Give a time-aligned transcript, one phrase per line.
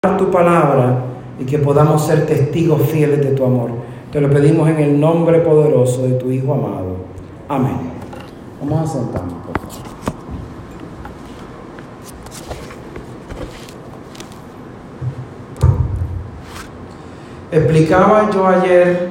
[0.00, 0.98] tu palabra
[1.38, 3.68] y que podamos ser testigos fieles de tu amor.
[4.10, 6.96] Te lo pedimos en el nombre poderoso de tu Hijo amado.
[7.46, 7.76] Amén.
[8.62, 9.76] Vamos a sentarnos, por favor.
[17.52, 19.10] Explicaba yo ayer,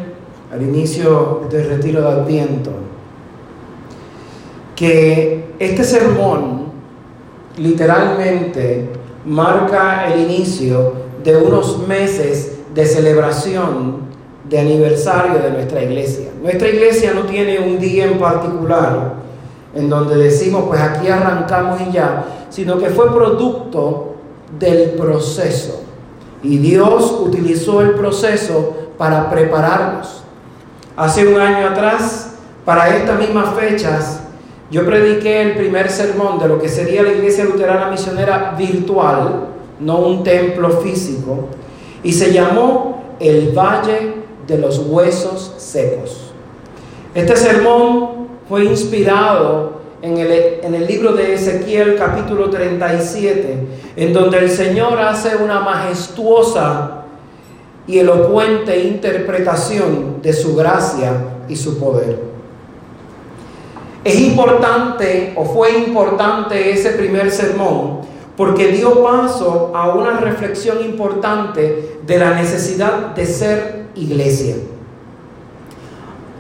[0.52, 2.72] al inicio del retiro de Adviento,
[4.76, 6.64] que este sermón
[7.58, 8.90] literalmente
[9.30, 10.94] marca el inicio
[11.24, 14.10] de unos meses de celebración
[14.50, 16.30] de aniversario de nuestra iglesia.
[16.42, 19.14] Nuestra iglesia no tiene un día en particular
[19.76, 24.16] en donde decimos, pues aquí arrancamos y ya, sino que fue producto
[24.58, 25.84] del proceso.
[26.42, 30.24] Y Dios utilizó el proceso para prepararnos.
[30.98, 32.32] Hace un año atrás,
[32.66, 34.22] para estas mismas fechas,
[34.72, 39.48] yo prediqué el primer sermón de lo que sería la iglesia luterana misionera virtual,
[39.80, 41.48] no un templo físico,
[42.04, 44.14] y se llamó el Valle
[44.46, 46.32] de los Huesos Secos.
[47.16, 50.32] Este sermón fue inspirado en el,
[50.64, 53.58] en el, libro de Ezequiel capítulo 37,
[53.96, 57.06] en donde el Señor hace una majestuosa
[57.88, 61.14] y elocuente interpretación de su gracia
[61.50, 62.29] y su poder.
[64.04, 68.00] Es importante o fue importante ese primer sermón
[68.38, 74.56] porque dio paso a una reflexión importante de la necesidad de ser iglesia.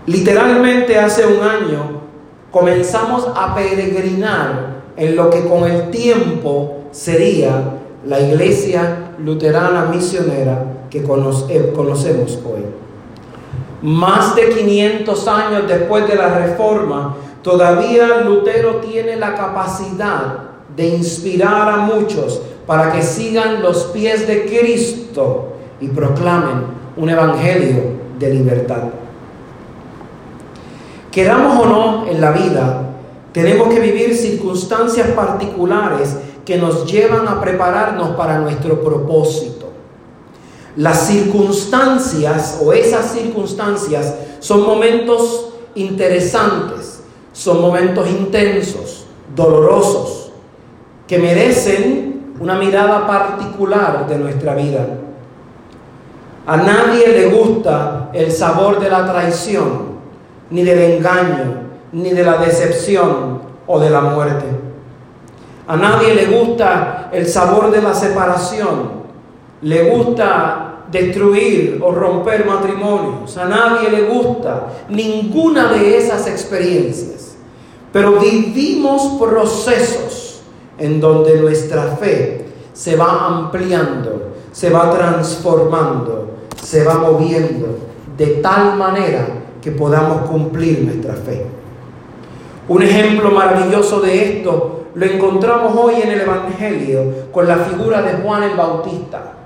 [0.05, 2.01] Literalmente hace un año
[2.51, 7.73] comenzamos a peregrinar en lo que con el tiempo sería
[8.05, 12.65] la iglesia luterana misionera que eh, conocemos hoy.
[13.81, 21.69] Más de 500 años después de la reforma, todavía Lutero tiene la capacidad de inspirar
[21.69, 26.63] a muchos para que sigan los pies de Cristo y proclamen
[26.97, 28.83] un evangelio de libertad.
[31.11, 32.89] Queramos o no en la vida,
[33.31, 39.67] tenemos que vivir circunstancias particulares que nos llevan a prepararnos para nuestro propósito.
[40.75, 46.88] Las circunstancias o esas circunstancias son momentos interesantes,
[47.31, 50.31] son momentos intensos, dolorosos,
[51.07, 54.85] que merecen una mirada particular de nuestra vida.
[56.45, 59.89] A nadie le gusta el sabor de la traición,
[60.49, 64.45] ni del engaño, ni de la decepción o de la muerte.
[65.67, 68.99] A nadie le gusta el sabor de la separación.
[69.61, 73.37] Le gusta destruir o romper matrimonios.
[73.37, 77.35] A nadie le gusta ninguna de esas experiencias.
[77.91, 80.41] Pero vivimos procesos
[80.77, 87.77] en donde nuestra fe se va ampliando, se va transformando, se va moviendo
[88.17, 89.27] de tal manera
[89.61, 91.45] que podamos cumplir nuestra fe.
[92.67, 98.21] Un ejemplo maravilloso de esto lo encontramos hoy en el Evangelio con la figura de
[98.21, 99.38] Juan el Bautista.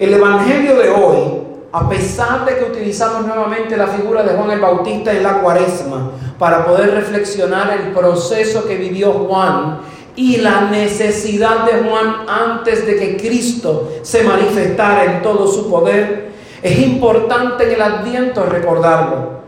[0.00, 4.60] El Evangelio de hoy, a pesar de que utilizamos nuevamente la figura de Juan el
[4.60, 9.80] Bautista en la cuaresma para poder reflexionar el proceso que vivió Juan
[10.16, 16.30] y la necesidad de Juan antes de que Cristo se manifestara en todo su poder,
[16.62, 19.40] es importante en el adviento recordarlo.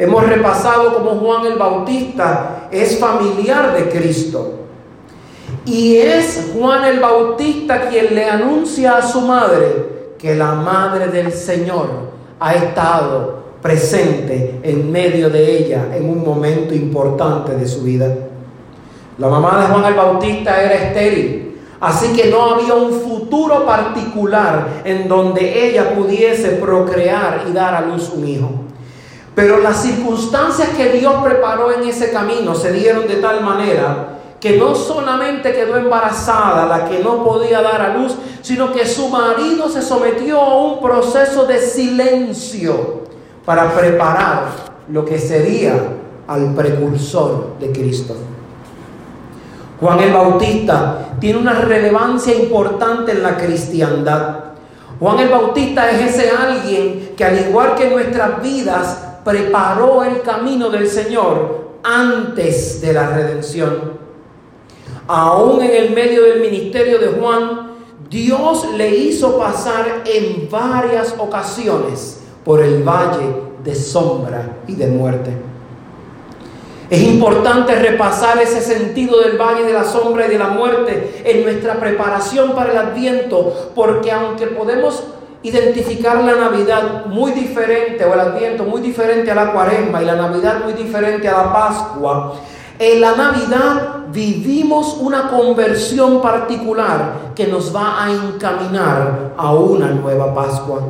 [0.00, 4.54] Hemos repasado cómo Juan el Bautista es familiar de Cristo.
[5.70, 11.32] Y es Juan el Bautista quien le anuncia a su madre que la madre del
[11.32, 12.10] Señor
[12.40, 18.12] ha estado presente en medio de ella en un momento importante de su vida.
[19.16, 21.50] La mamá de Juan el Bautista era estéril
[21.80, 27.80] Así que no había un futuro particular en donde ella pudiese procrear y dar a
[27.80, 28.50] luz un hijo.
[29.34, 34.56] Pero las circunstancias que Dios preparó en ese camino se dieron de tal manera que
[34.56, 39.68] no solamente quedó embarazada la que no podía dar a luz, sino que su marido
[39.68, 43.00] se sometió a un proceso de silencio
[43.44, 44.46] para preparar
[44.88, 45.74] lo que sería
[46.26, 48.16] al precursor de Cristo.
[49.78, 54.36] Juan el Bautista tiene una relevancia importante en la cristiandad.
[54.98, 60.70] Juan el Bautista es ese alguien que al igual que nuestras vidas preparó el camino
[60.70, 63.99] del Señor antes de la redención.
[65.12, 67.72] Aún en el medio del ministerio de Juan,
[68.08, 73.26] Dios le hizo pasar en varias ocasiones por el valle
[73.64, 75.32] de sombra y de muerte.
[76.88, 81.42] Es importante repasar ese sentido del valle de la sombra y de la muerte en
[81.42, 85.02] nuestra preparación para el adviento, porque aunque podemos
[85.42, 90.14] identificar la Navidad muy diferente o el adviento muy diferente a la cuaresma y la
[90.14, 92.34] Navidad muy diferente a la Pascua,
[92.80, 100.34] en la Navidad vivimos una conversión particular que nos va a encaminar a una nueva
[100.34, 100.80] Pascua.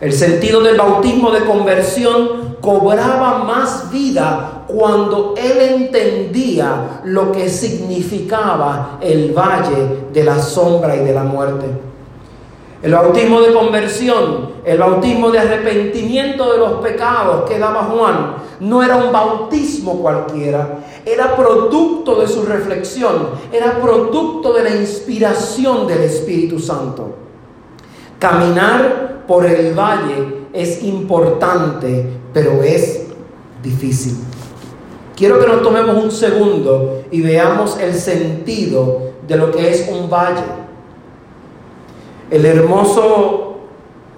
[0.00, 8.96] El sentido del bautismo de conversión cobraba más vida cuando él entendía lo que significaba
[9.02, 11.91] el valle de la sombra y de la muerte.
[12.82, 18.82] El bautismo de conversión, el bautismo de arrepentimiento de los pecados que daba Juan, no
[18.82, 26.02] era un bautismo cualquiera, era producto de su reflexión, era producto de la inspiración del
[26.02, 27.14] Espíritu Santo.
[28.18, 33.06] Caminar por el valle es importante, pero es
[33.62, 34.16] difícil.
[35.16, 40.10] Quiero que nos tomemos un segundo y veamos el sentido de lo que es un
[40.10, 40.61] valle.
[42.32, 43.56] El hermoso,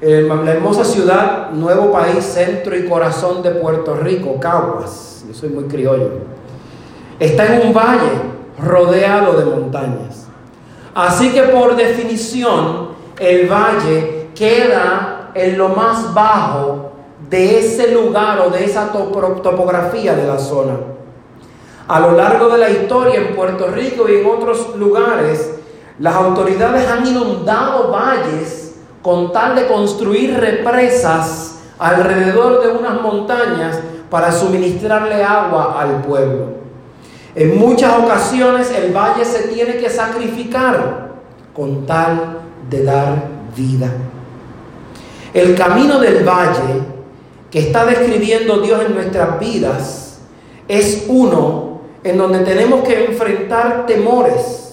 [0.00, 5.64] la hermosa ciudad, nuevo país, centro y corazón de Puerto Rico, Caguas, yo soy muy
[5.64, 6.10] criollo,
[7.18, 8.12] está en un valle
[8.56, 10.28] rodeado de montañas.
[10.94, 16.92] Así que por definición, el valle queda en lo más bajo
[17.28, 20.76] de ese lugar o de esa topografía de la zona.
[21.88, 25.63] A lo largo de la historia en Puerto Rico y en otros lugares,
[25.98, 33.78] las autoridades han inundado valles con tal de construir represas alrededor de unas montañas
[34.10, 36.54] para suministrarle agua al pueblo.
[37.34, 41.12] En muchas ocasiones el valle se tiene que sacrificar
[41.54, 42.38] con tal
[42.68, 43.88] de dar vida.
[45.32, 46.82] El camino del valle
[47.50, 50.18] que está describiendo Dios en nuestras vidas
[50.66, 54.63] es uno en donde tenemos que enfrentar temores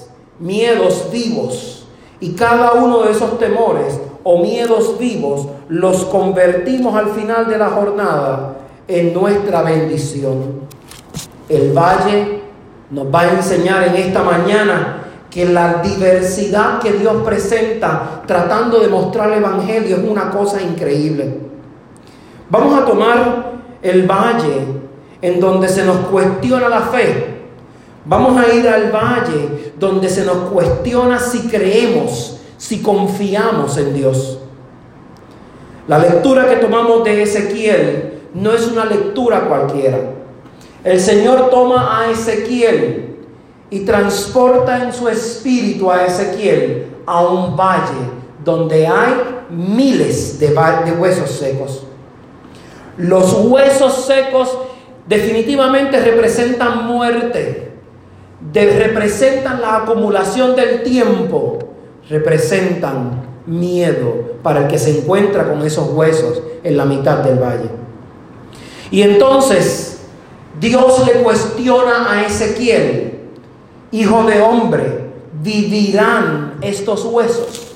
[0.42, 1.86] miedos vivos.
[2.20, 7.70] Y cada uno de esos temores o miedos vivos los convertimos al final de la
[7.70, 8.58] jornada
[8.88, 10.62] en nuestra bendición.
[11.48, 12.42] El valle
[12.90, 14.98] nos va a enseñar en esta mañana
[15.30, 21.40] que la diversidad que Dios presenta tratando de mostrar el Evangelio es una cosa increíble.
[22.50, 24.66] Vamos a tomar el valle
[25.22, 27.41] en donde se nos cuestiona la fe
[28.03, 34.39] Vamos a ir al valle donde se nos cuestiona si creemos, si confiamos en Dios.
[35.88, 40.00] La lectura que tomamos de Ezequiel no es una lectura cualquiera.
[40.83, 43.18] El Señor toma a Ezequiel
[43.69, 48.09] y transporta en su espíritu a Ezequiel a un valle
[48.44, 49.13] donde hay
[49.51, 51.83] miles de, de huesos secos.
[52.97, 54.57] Los huesos secos
[55.07, 57.70] definitivamente representan muerte
[58.54, 61.60] representan la acumulación del tiempo,
[62.10, 67.70] representan miedo para el que se encuentra con esos huesos en la mitad del valle.
[68.90, 70.00] Y entonces
[70.60, 73.20] Dios le cuestiona a Ezequiel,
[73.92, 75.06] hijo de hombre,
[75.42, 77.74] ¿vivirán estos huesos?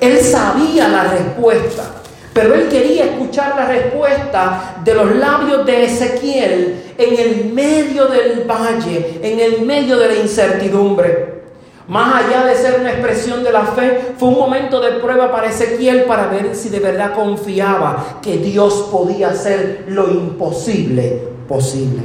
[0.00, 1.84] Él sabía la respuesta.
[2.36, 8.46] Pero él quería escuchar la respuesta de los labios de Ezequiel en el medio del
[8.46, 11.44] valle, en el medio de la incertidumbre.
[11.88, 15.48] Más allá de ser una expresión de la fe, fue un momento de prueba para
[15.48, 22.02] Ezequiel para ver si de verdad confiaba que Dios podía hacer lo imposible posible.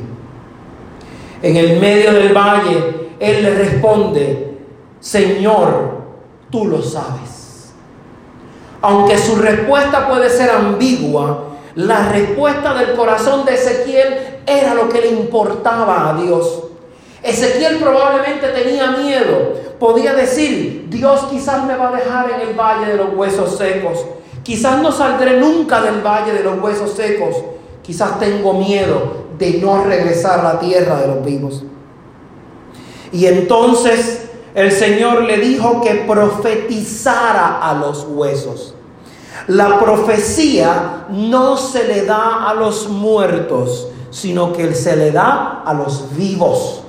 [1.42, 4.54] En el medio del valle, él le responde,
[5.02, 6.04] Señor,
[6.50, 7.41] tú lo sabes
[8.82, 11.46] aunque su respuesta puede ser ambigua,
[11.76, 16.64] la respuesta del corazón de Ezequiel era lo que le importaba a Dios.
[17.24, 19.54] Ezequiel probablemente tenía miedo.
[19.80, 24.06] Podía decir, Dios quizás me va a dejar en el valle de los huesos secos.
[24.44, 27.36] Quizás no saldré nunca del valle de los huesos secos.
[27.84, 31.64] Quizás tengo miedo de no regresar a la tierra de los vivos.
[33.12, 34.21] Y entonces
[34.53, 38.75] el Señor le dijo que profetizara a los huesos.
[39.48, 45.74] La profecía no se le da a los muertos, sino que se le da a
[45.74, 46.81] los vivos.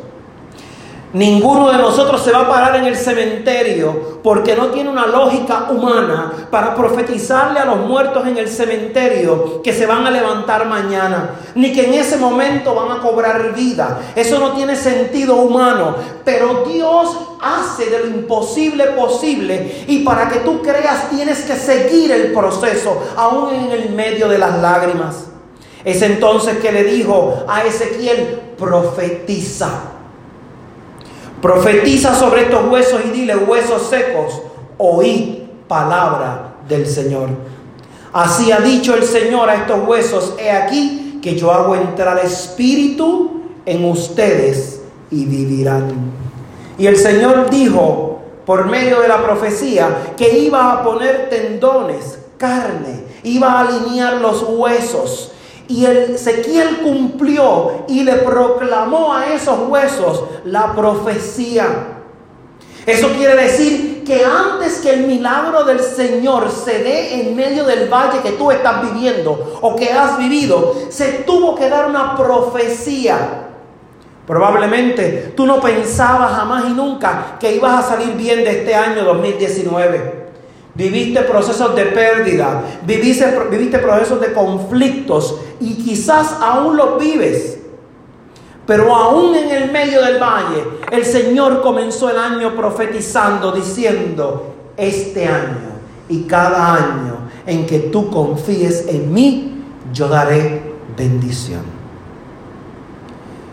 [1.13, 5.67] Ninguno de nosotros se va a parar en el cementerio porque no tiene una lógica
[5.71, 11.33] humana para profetizarle a los muertos en el cementerio que se van a levantar mañana,
[11.55, 14.01] ni que en ese momento van a cobrar vida.
[14.17, 20.39] Eso no tiene sentido humano, pero Dios hace de lo imposible posible y para que
[20.39, 25.27] tú creas tienes que seguir el proceso, aún en el medio de las lágrimas.
[25.85, 29.93] Es entonces que le dijo a Ezequiel, profetiza.
[31.43, 34.41] Profetiza sobre estos huesos y dile, huesos secos,
[34.79, 37.31] oíd palabra del Señor.
[38.13, 43.43] Así ha dicho el Señor a estos huesos, he aquí que yo hago entrar espíritu
[43.67, 46.13] en ustedes y vivirán.
[46.79, 53.03] Y el Señor dijo por medio de la profecía que iba a poner tendones, carne,
[53.25, 55.33] iba a alinear los huesos.
[55.69, 61.93] Y Ezequiel cumplió y le proclamó a esos huesos la profecía.
[62.85, 67.89] Eso quiere decir que antes que el milagro del Señor se dé en medio del
[67.89, 73.49] valle que tú estás viviendo o que has vivido, se tuvo que dar una profecía.
[74.27, 79.05] Probablemente tú no pensabas jamás y nunca que ibas a salir bien de este año
[79.05, 80.23] 2019.
[80.75, 87.59] Viviste procesos de pérdida, viviste, viviste procesos de conflictos y quizás aún los vives.
[88.67, 95.27] Pero aún en el medio del valle, el Señor comenzó el año profetizando, diciendo, este
[95.27, 95.73] año
[96.09, 97.17] y cada año
[97.47, 100.63] en que tú confíes en mí, yo daré
[100.97, 101.63] bendición.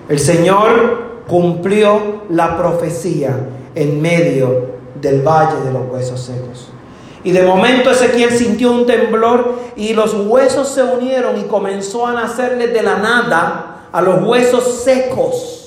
[0.07, 6.69] El Señor cumplió la profecía en medio del valle de los huesos secos.
[7.23, 12.13] Y de momento Ezequiel sintió un temblor y los huesos se unieron y comenzó a
[12.13, 15.59] nacerle de la nada a los huesos secos.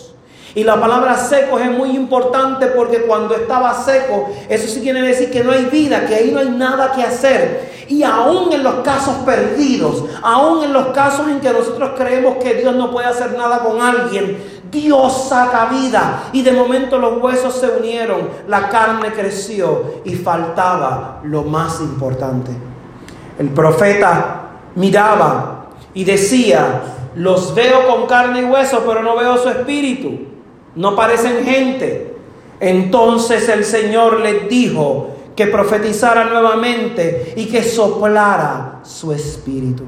[0.54, 5.30] Y la palabra secos es muy importante porque cuando estaba seco, eso sí quiere decir
[5.30, 7.72] que no hay vida, que ahí no hay nada que hacer.
[7.88, 12.54] Y aún en los casos perdidos, aún en los casos en que nosotros creemos que
[12.54, 16.24] Dios no puede hacer nada con alguien, Dios saca vida.
[16.32, 22.50] Y de momento los huesos se unieron, la carne creció y faltaba lo más importante.
[23.38, 26.80] El profeta miraba y decía,
[27.14, 30.26] los veo con carne y hueso, pero no veo su espíritu.
[30.74, 32.16] No parecen gente.
[32.58, 39.84] Entonces el Señor les dijo, que profetizara nuevamente y que soplara su espíritu.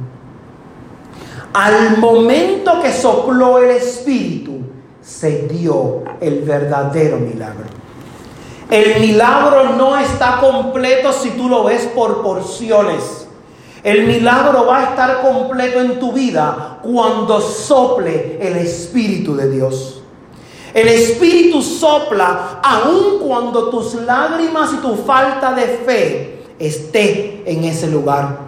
[1.53, 4.59] Al momento que sopló el espíritu,
[5.05, 7.65] se dio el verdadero milagro.
[8.71, 13.27] El milagro no está completo si tú lo ves por porciones.
[13.83, 20.01] El milagro va a estar completo en tu vida cuando sople el Espíritu de Dios.
[20.73, 27.89] El Espíritu sopla aun cuando tus lágrimas y tu falta de fe esté en ese
[27.89, 28.44] lugar.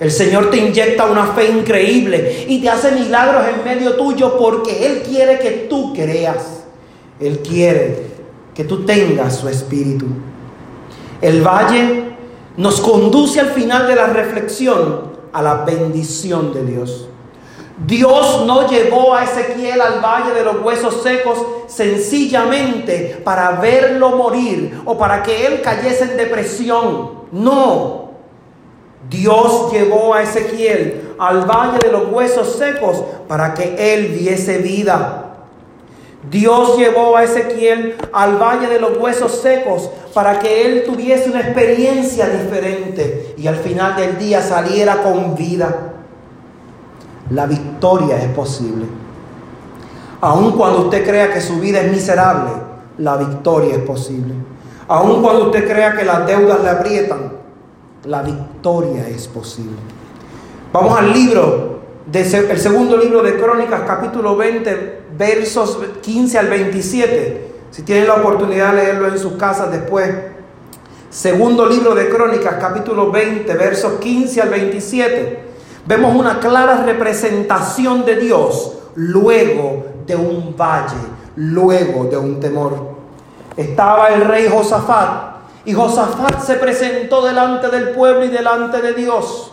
[0.00, 4.86] El Señor te inyecta una fe increíble y te hace milagros en medio tuyo porque
[4.86, 6.64] Él quiere que tú creas.
[7.20, 8.06] Él quiere
[8.54, 10.06] que tú tengas su espíritu.
[11.20, 12.14] El valle
[12.56, 17.06] nos conduce al final de la reflexión a la bendición de Dios.
[17.86, 24.80] Dios no llevó a Ezequiel al valle de los huesos secos sencillamente para verlo morir
[24.84, 27.20] o para que él cayese en depresión.
[27.32, 28.09] No.
[29.08, 35.26] Dios llevó a Ezequiel al valle de los huesos secos para que él viese vida.
[36.30, 41.40] Dios llevó a Ezequiel al valle de los huesos secos para que él tuviese una
[41.40, 45.90] experiencia diferente y al final del día saliera con vida
[47.30, 48.86] la victoria es posible.
[50.20, 52.50] Aun cuando usted crea que su vida es miserable,
[52.98, 54.34] la victoria es posible.
[54.88, 57.32] Aun cuando usted crea que las deudas le aprietan,
[58.04, 58.49] la victoria
[59.08, 59.76] es posible.
[60.72, 61.80] Vamos al libro,
[62.12, 67.50] el segundo libro de Crónicas, capítulo 20, versos 15 al 27.
[67.70, 70.12] Si tienen la oportunidad de leerlo en sus casas después.
[71.08, 75.50] Segundo libro de Crónicas, capítulo 20, versos 15 al 27
[75.86, 80.96] vemos una clara representación de Dios luego de un valle,
[81.36, 82.90] luego de un temor.
[83.56, 85.29] Estaba el rey Josafat
[85.64, 89.52] y Josafat se presentó delante del pueblo y delante de Dios.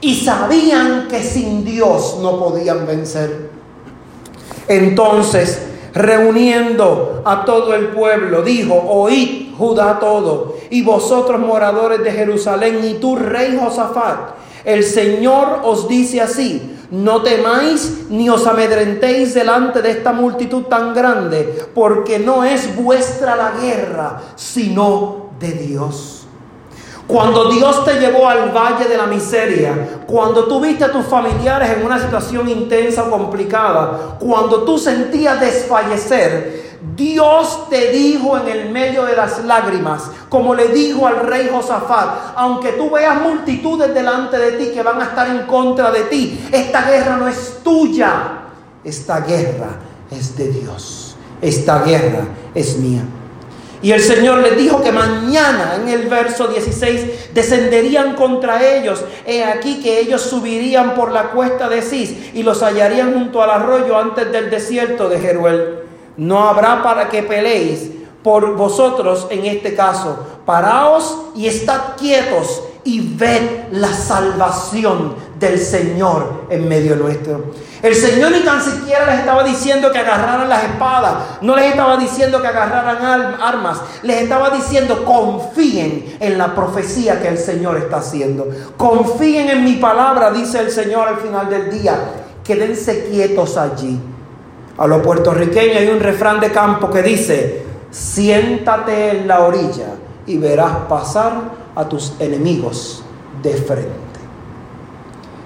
[0.00, 3.50] Y sabían que sin Dios no podían vencer.
[4.66, 12.80] Entonces, reuniendo a todo el pueblo, dijo, oíd Judá todo, y vosotros moradores de Jerusalén,
[12.82, 14.30] y tú rey Josafat,
[14.64, 20.92] el Señor os dice así, no temáis ni os amedrentéis delante de esta multitud tan
[20.92, 26.26] grande, porque no es vuestra la guerra, sino de Dios.
[27.06, 31.70] Cuando Dios te llevó al valle de la miseria, cuando tú viste a tus familiares
[31.70, 38.70] en una situación intensa o complicada, cuando tú sentías desfallecer, Dios te dijo en el
[38.70, 44.38] medio de las lágrimas, como le dijo al rey Josafat, aunque tú veas multitudes delante
[44.38, 48.44] de ti que van a estar en contra de ti, esta guerra no es tuya,
[48.82, 49.68] esta guerra
[50.10, 53.02] es de Dios, esta guerra es mía.
[53.82, 59.02] Y el Señor les dijo que mañana, en el verso 16, descenderían contra ellos.
[59.26, 63.50] He aquí que ellos subirían por la cuesta de Cis y los hallarían junto al
[63.50, 65.79] arroyo antes del desierto de Jeruel.
[66.20, 70.18] No habrá para que peleéis por vosotros en este caso.
[70.44, 73.40] Paraos y estad quietos y ved
[73.72, 77.52] la salvación del Señor en medio nuestro.
[77.80, 81.96] El Señor ni tan siquiera les estaba diciendo que agarraran las espadas, no les estaba
[81.96, 87.96] diciendo que agarraran armas, les estaba diciendo confíen en la profecía que el Señor está
[87.96, 88.46] haciendo.
[88.76, 91.98] Confíen en mi palabra, dice el Señor al final del día.
[92.44, 93.98] Quédense quietos allí.
[94.80, 99.88] A los puertorriqueños hay un refrán de campo que dice, siéntate en la orilla
[100.26, 101.32] y verás pasar
[101.74, 103.04] a tus enemigos
[103.42, 103.90] de frente.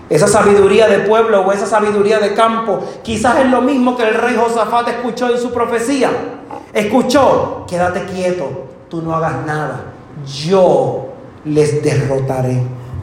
[0.09, 4.14] Esa sabiduría de pueblo o esa sabiduría de campo quizás es lo mismo que el
[4.14, 6.12] rey Josafat escuchó en su profecía.
[6.73, 9.87] Escuchó, quédate quieto, tú no hagas nada.
[10.47, 11.09] Yo
[11.45, 12.62] les derrotaré,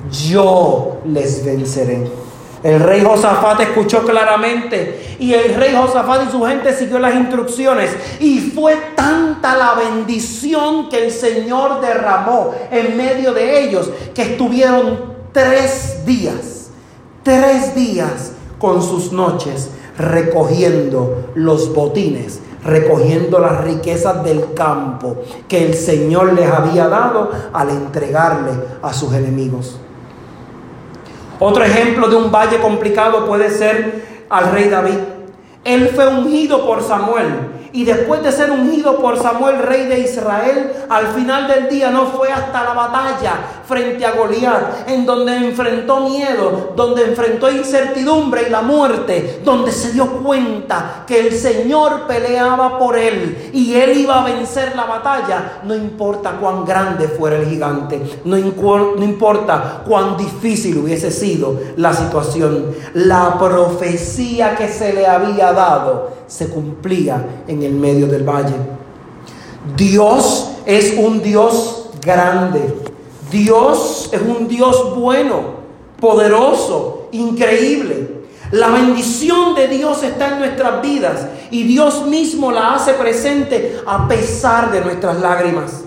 [0.09, 2.20] yo les venceré.
[2.63, 7.89] El rey Josafat escuchó claramente y el rey Josafat y su gente siguió las instrucciones
[8.19, 15.15] y fue tanta la bendición que el Señor derramó en medio de ellos que estuvieron
[15.31, 16.69] tres días,
[17.23, 25.73] tres días con sus noches recogiendo los botines, recogiendo las riquezas del campo que el
[25.73, 28.51] Señor les había dado al entregarle
[28.81, 29.79] a sus enemigos.
[31.43, 34.99] Otro ejemplo de un valle complicado puede ser al rey David.
[35.63, 40.71] Él fue ungido por Samuel y después de ser ungido por Samuel, rey de Israel,
[40.87, 43.33] al final del día no fue hasta la batalla
[43.71, 49.93] frente a Goliat, en donde enfrentó miedo, donde enfrentó incertidumbre y la muerte, donde se
[49.93, 55.61] dio cuenta que el Señor peleaba por él y él iba a vencer la batalla,
[55.63, 61.93] no importa cuán grande fuera el gigante, no, no importa cuán difícil hubiese sido la
[61.93, 68.55] situación, la profecía que se le había dado se cumplía en el medio del valle.
[69.77, 72.90] Dios es un Dios grande.
[73.31, 75.41] Dios es un Dios bueno,
[75.99, 78.21] poderoso, increíble.
[78.51, 84.07] La bendición de Dios está en nuestras vidas y Dios mismo la hace presente a
[84.07, 85.85] pesar de nuestras lágrimas.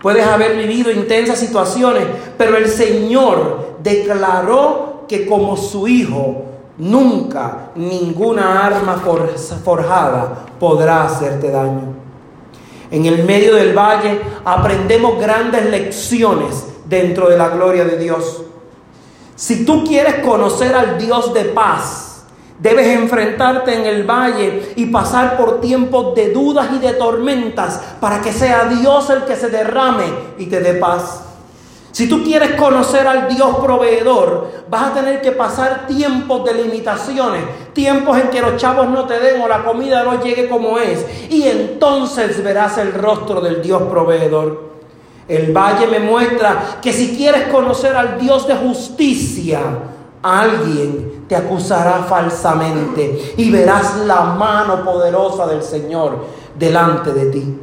[0.00, 2.04] Puedes haber vivido intensas situaciones,
[2.36, 9.02] pero el Señor declaró que como su Hijo Nunca ninguna arma
[9.62, 11.94] forjada podrá hacerte daño.
[12.90, 18.42] En el medio del valle aprendemos grandes lecciones dentro de la gloria de Dios.
[19.34, 22.24] Si tú quieres conocer al Dios de paz,
[22.60, 28.20] debes enfrentarte en el valle y pasar por tiempos de dudas y de tormentas para
[28.20, 30.04] que sea Dios el que se derrame
[30.36, 31.22] y te dé paz.
[31.92, 37.42] Si tú quieres conocer al Dios proveedor, vas a tener que pasar tiempos de limitaciones,
[37.72, 41.04] tiempos en que los chavos no te den o la comida no llegue como es.
[41.30, 44.71] Y entonces verás el rostro del Dios proveedor.
[45.32, 49.60] El valle me muestra que si quieres conocer al Dios de justicia,
[50.22, 56.26] alguien te acusará falsamente y verás la mano poderosa del Señor
[56.58, 57.58] delante de ti.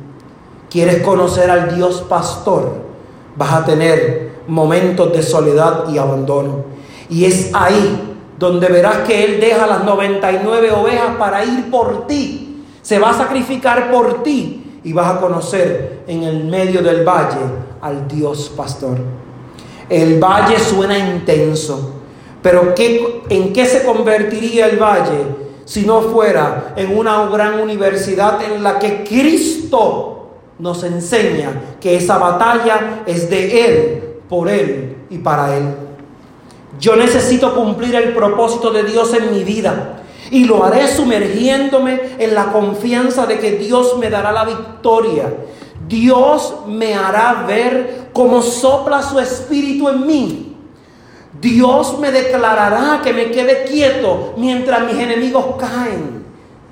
[0.68, 2.90] ¿Quieres conocer al Dios pastor?
[3.36, 6.66] vas a tener momentos de soledad y abandono.
[7.08, 12.64] Y es ahí donde verás que Él deja las 99 ovejas para ir por ti.
[12.82, 17.42] Se va a sacrificar por ti y vas a conocer en el medio del valle
[17.82, 18.98] al Dios pastor.
[19.90, 21.94] El valle suena intenso,
[22.42, 28.42] pero ¿qué, ¿en qué se convertiría el valle si no fuera en una gran universidad
[28.42, 30.20] en la que Cristo
[30.60, 35.64] nos enseña que esa batalla es de Él, por Él y para Él.
[36.80, 42.36] Yo necesito cumplir el propósito de Dios en mi vida y lo haré sumergiéndome en
[42.36, 45.34] la confianza de que Dios me dará la victoria.
[45.88, 50.58] Dios me hará ver cómo sopla su espíritu en mí.
[51.42, 56.24] Dios me declarará que me quede quieto mientras mis enemigos caen.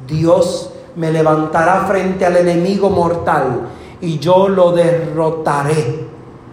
[0.05, 3.61] Dios me levantará frente al enemigo mortal
[4.01, 6.07] y yo lo derrotaré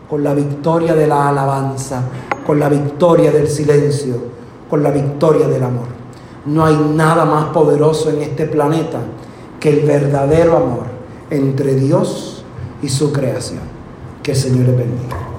[0.09, 2.03] con la victoria de la alabanza,
[2.47, 4.17] con la victoria del silencio,
[4.71, 6.04] con la victoria del amor.
[6.46, 9.00] No hay nada más poderoso en este planeta
[9.61, 10.85] que el verdadero amor
[11.30, 12.44] entre Dios
[12.83, 13.62] y su creación.
[14.22, 15.34] Que el Señor le bendiga.